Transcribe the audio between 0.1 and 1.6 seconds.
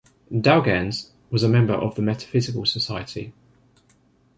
Dalgairns was a